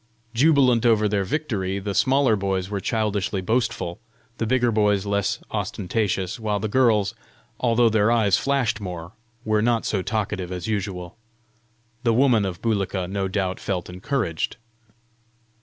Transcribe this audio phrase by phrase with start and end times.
[0.33, 3.99] Jubilant over their victory, the smaller boys were childishly boastful,
[4.39, 7.13] the bigger boys less ostentatious, while the girls,
[7.59, 9.11] although their eyes flashed more,
[9.45, 11.17] were not so talkative as usual.
[12.01, 14.57] The woman of Bulika no doubt felt encouraged.